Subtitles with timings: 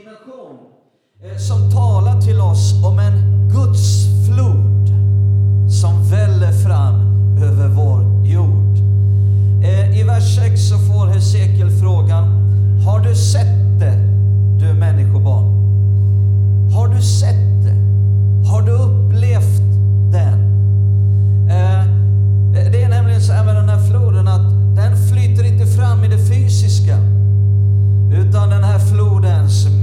[0.00, 0.58] dimension
[1.22, 4.88] eh, som talar till oss om en Guds flod
[5.70, 6.94] som väller fram
[7.42, 8.76] över vår jord.
[9.64, 12.24] Eh, I vers 6 så får Hesekiel frågan,
[12.86, 13.96] har du sett det,
[14.60, 15.44] du människobarn?
[16.74, 17.76] Har du sett det?
[18.48, 19.60] Har du upplevt
[20.12, 20.40] den?
[21.50, 21.84] Eh,
[22.72, 26.08] det är nämligen så här med den här floden att den flyter inte fram i
[26.08, 26.96] det fysiska,
[28.12, 29.79] utan den här flodens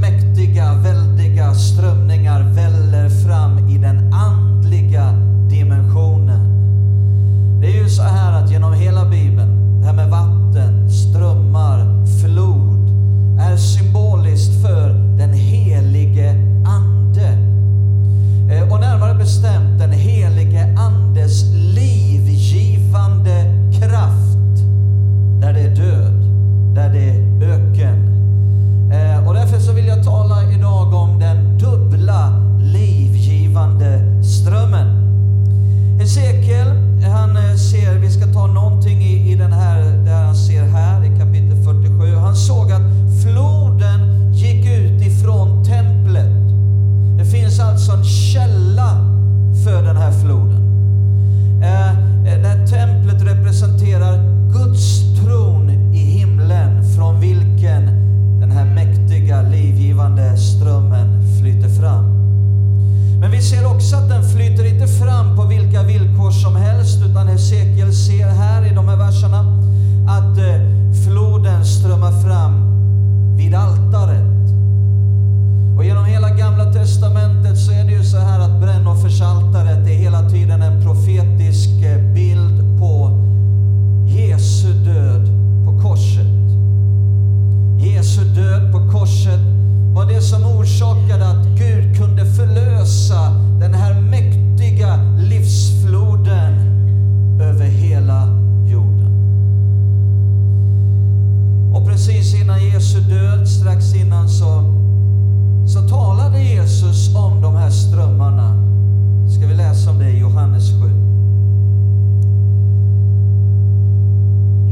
[63.88, 68.72] också att den flyter inte fram på vilka villkor som helst, utan Hesekiel ser här
[68.72, 69.40] i de här verserna
[70.08, 70.60] att eh,
[71.06, 72.54] floden strömmar fram
[73.38, 74.52] vid altaret.
[75.78, 80.30] Och genom hela Gamla Testamentet så är det ju så här att brännoffersaltaret är hela
[80.30, 83.24] tiden en profetisk eh, bild på
[84.08, 85.28] Jesu död
[85.66, 86.38] på korset.
[87.80, 89.57] Jesu död på korset
[89.98, 96.54] var det som orsakade att Gud kunde förlösa den här mäktiga livsfloden
[97.42, 98.28] över hela
[98.66, 99.12] jorden.
[101.74, 104.64] Och precis innan Jesu död, strax innan, så,
[105.68, 108.56] så talade Jesus om de här strömmarna.
[109.30, 110.90] Ska vi läsa om det i Johannes 7?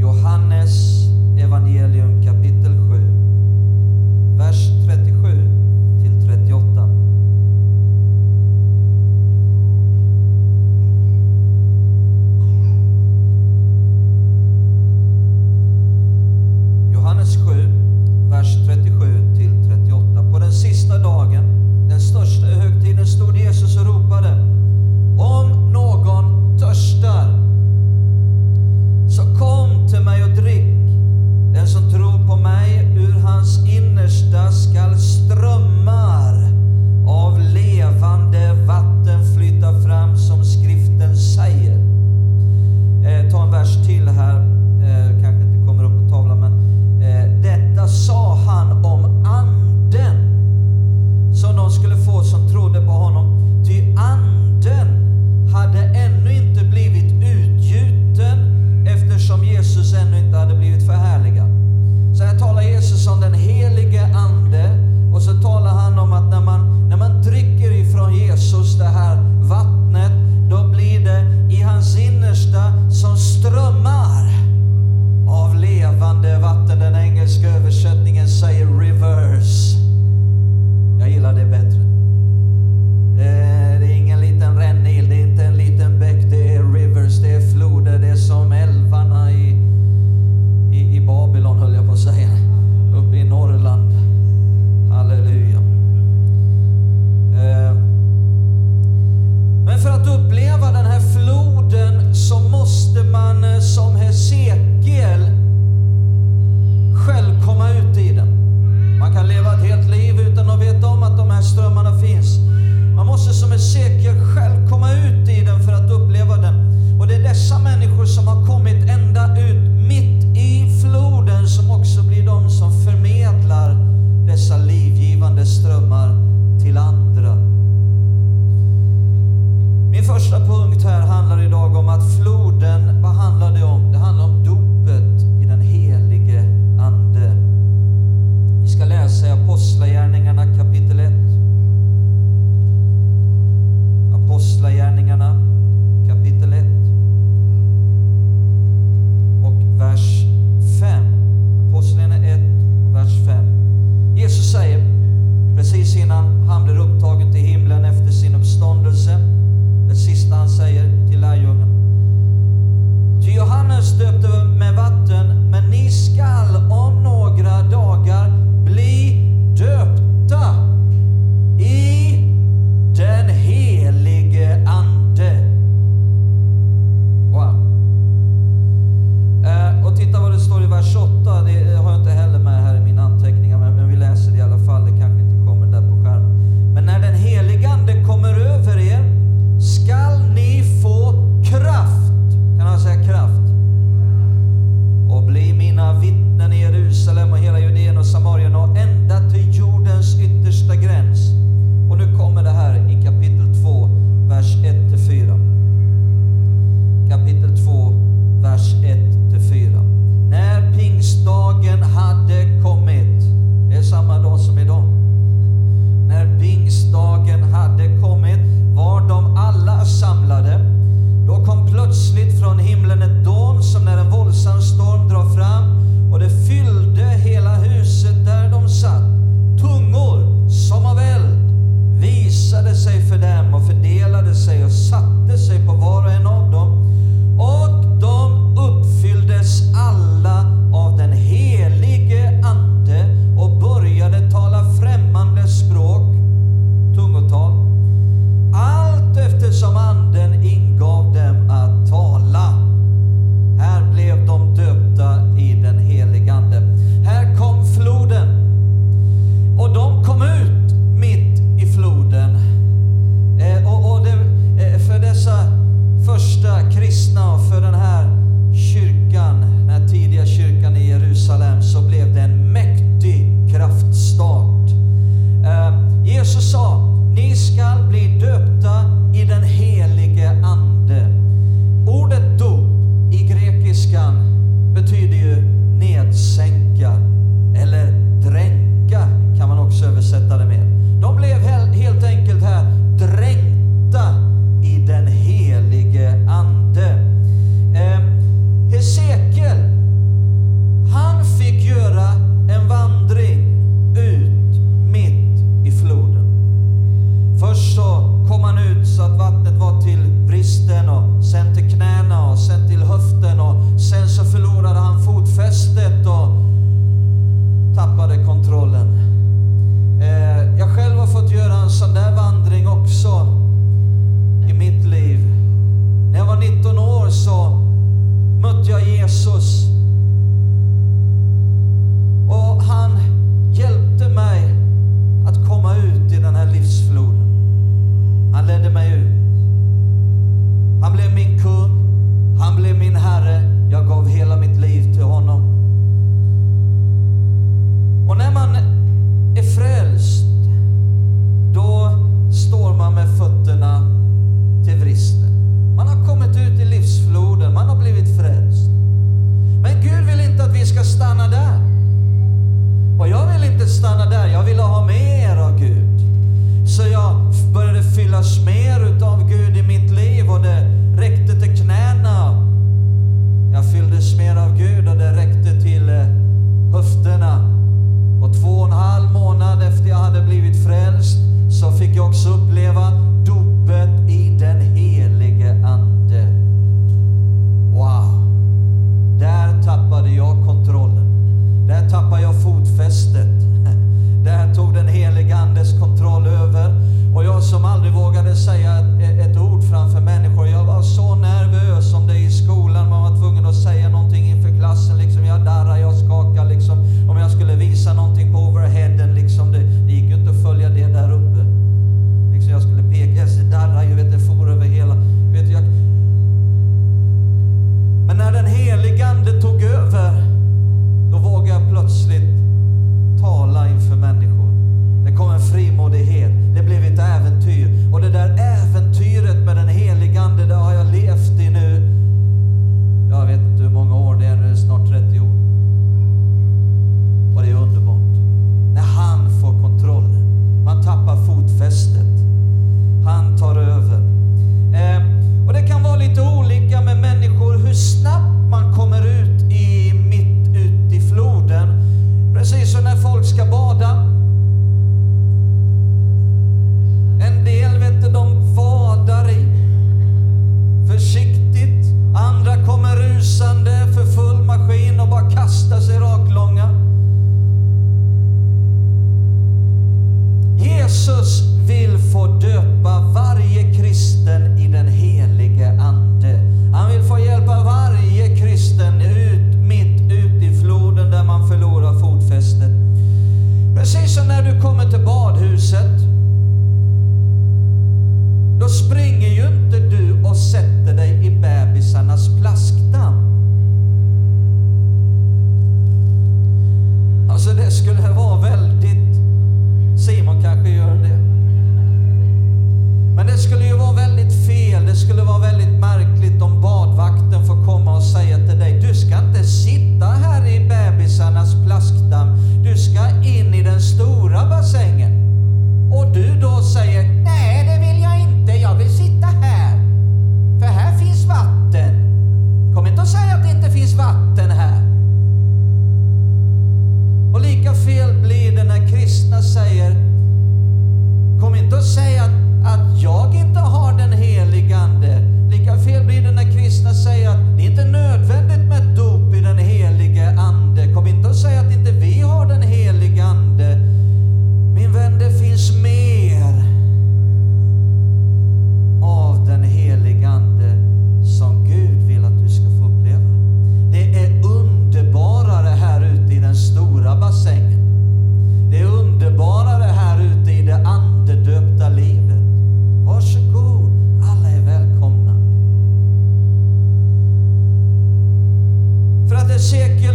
[0.00, 1.06] Johannes
[1.38, 3.16] evangelium kapitel 7,
[4.38, 5.15] vers 37.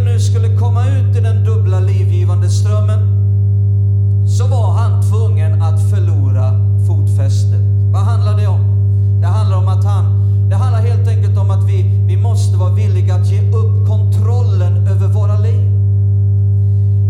[0.06, 3.00] Nu skulle komma ut i den dubbla livgivande strömmen
[4.28, 6.52] så var han tvungen att förlora
[6.88, 7.62] fotfästet.
[7.94, 8.62] Vad handlar det om?
[9.22, 10.06] Det handlar om att han,
[10.50, 14.88] det handlar helt enkelt om att vi, vi måste vara villiga att ge upp kontrollen
[14.88, 15.72] över våra liv.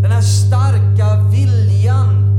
[0.01, 2.31] Den här starka viljan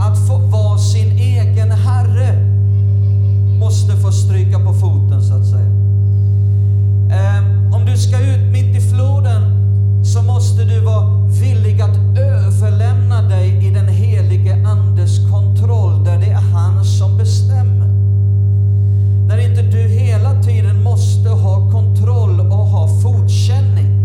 [0.00, 2.44] att få vara sin egen herre
[3.58, 5.70] måste få stryka på foten så att säga.
[7.10, 9.67] Ehm, om du ska ut mitt i floden
[10.02, 16.26] så måste du vara villig att överlämna dig i den helige Andes kontroll, där det
[16.26, 17.88] är han som bestämmer.
[19.28, 23.98] När inte du hela tiden måste ha kontroll och ha fortkänning.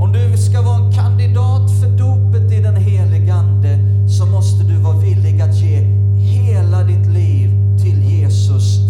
[0.00, 4.76] Om du ska vara en kandidat för dopet i den helige Ande, så måste du
[4.76, 5.78] vara villig att ge
[6.16, 8.80] hela ditt liv till Jesus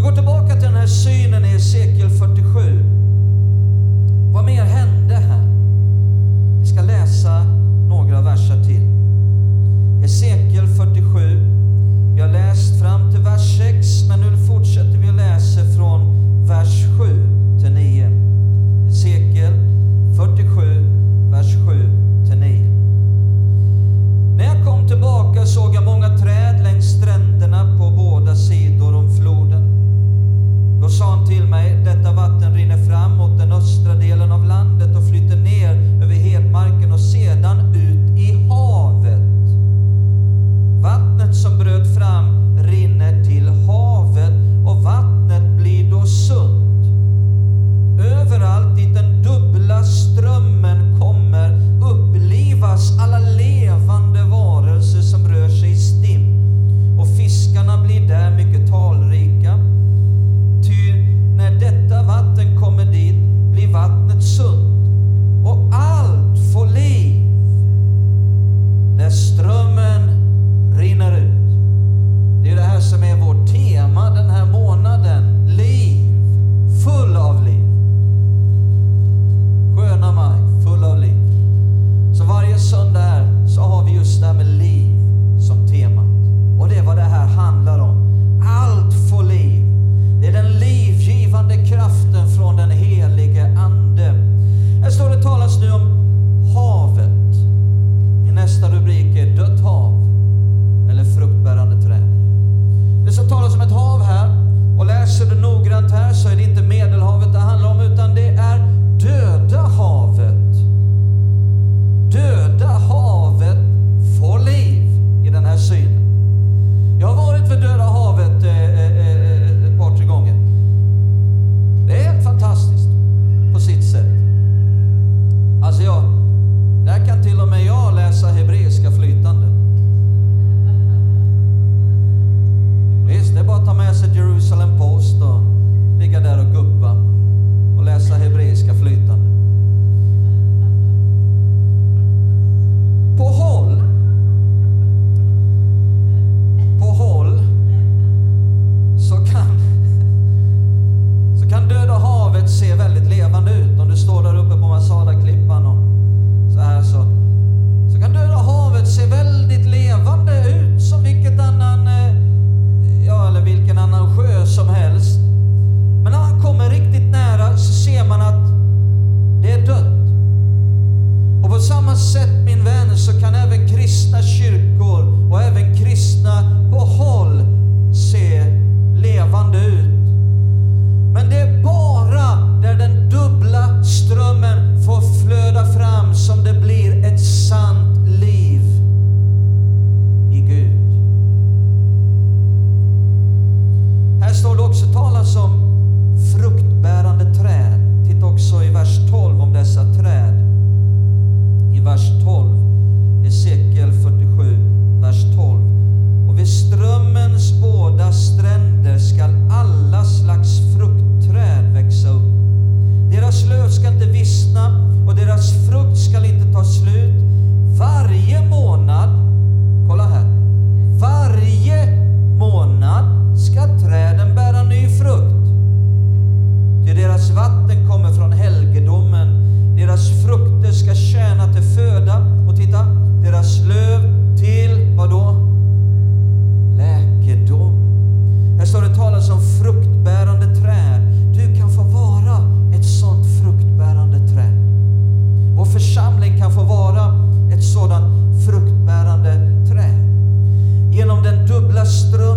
[0.00, 2.99] Vi går tillbaka till den här synen i Hesekiel 47.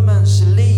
[0.03, 0.72] Strömmens livgivande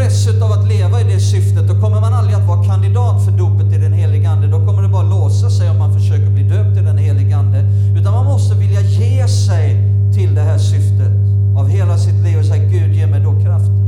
[0.00, 3.32] intresset av att leva i det syftet, då kommer man aldrig att vara kandidat för
[3.32, 4.46] dopet i den helige Ande.
[4.46, 7.64] Då kommer det bara låsa sig om man försöker bli döpt i den helige Ande.
[8.00, 9.76] Utan man måste vilja ge sig
[10.14, 11.12] till det här syftet
[11.56, 13.80] av hela sitt liv och säga Gud, ge mig då kraften.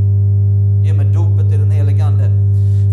[0.85, 2.31] Ge mig dopet i den helige Ande.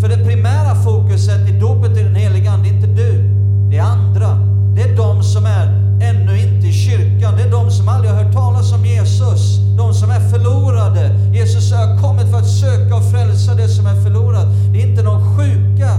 [0.02, 3.24] För det primära fokuset i dopet i den helige Ande är inte du,
[3.70, 4.38] det är andra.
[4.76, 7.34] Det är de som är ännu inte i kyrkan.
[7.38, 11.16] Det är de som aldrig har hört talas om Jesus, de som är förlorade.
[11.34, 14.48] Jesus har kommit för att söka och frälsa det som är förlorat.
[14.74, 15.92] Det är inte de sjuka,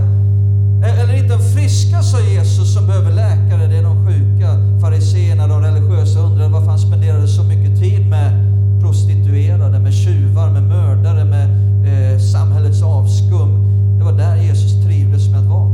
[0.84, 3.66] eh, eller inte de friska, sa Jesus, som behöver läkare.
[3.66, 4.80] Det är de sjuka.
[4.80, 8.32] Fariséerna, de religiösa, undrade varför han spenderade så mycket tid med
[8.80, 11.48] prostituerade, med tjuvar, med mördare, med
[11.90, 13.50] eh, samhällets avskum.
[13.98, 15.70] Det var där Jesus trivdes med att vara.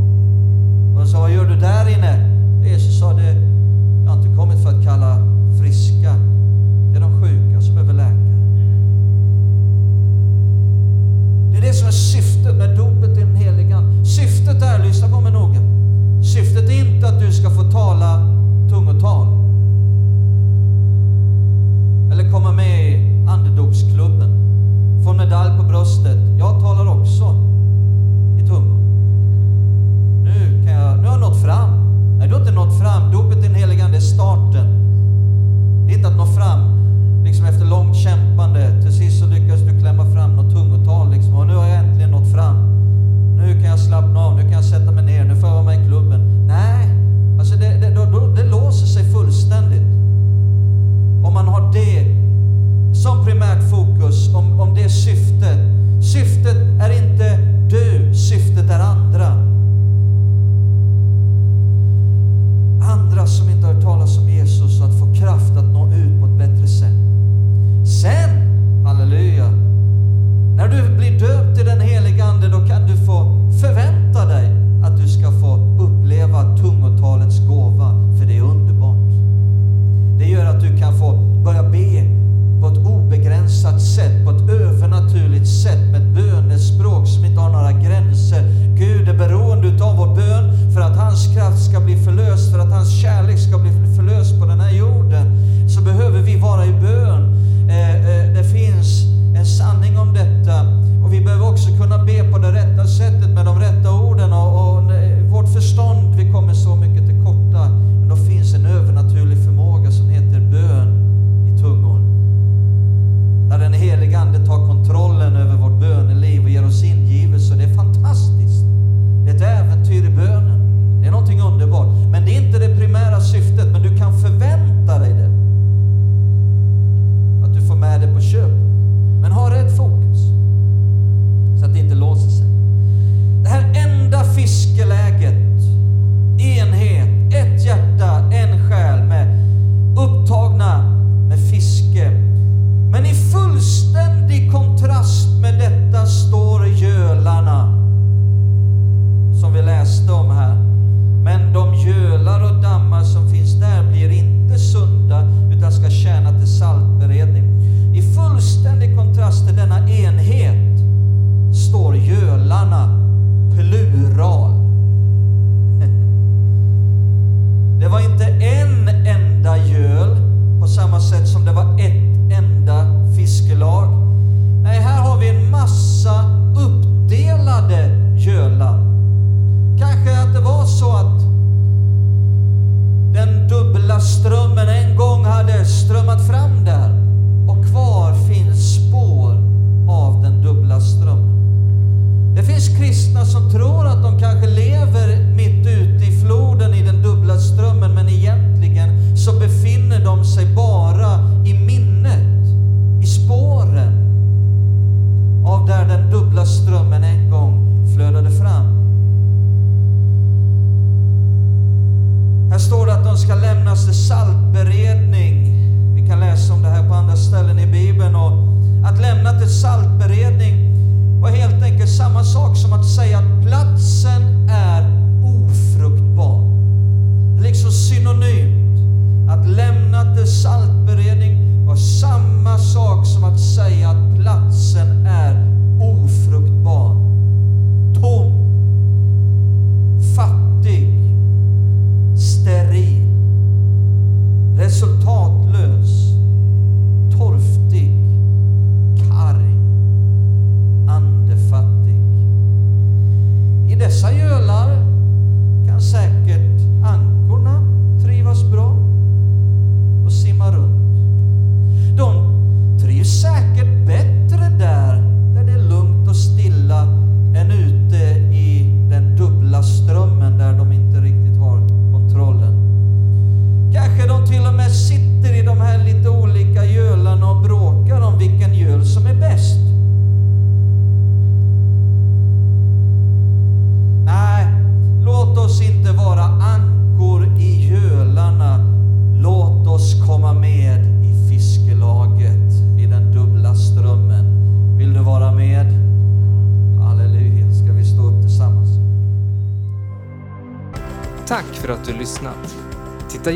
[0.95, 2.37] Och de sa, vad gör du där inne?
[2.65, 3.56] Jesus sa, det
[4.07, 5.19] jag har inte kommit för att kalla
[5.61, 6.15] friska.
[6.93, 8.37] Det är de sjuka som behöver läkare.
[11.53, 13.83] Det är det som är syftet med dopet i den heliga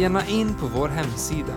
[0.00, 1.54] gärna in på vår hemsida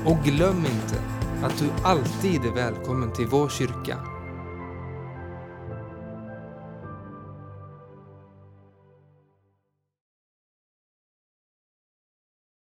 [0.05, 1.03] Och glöm inte
[1.43, 3.99] att du alltid är välkommen till vår kyrka